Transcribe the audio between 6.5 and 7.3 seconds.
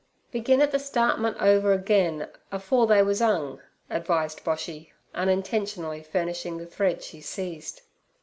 the thread she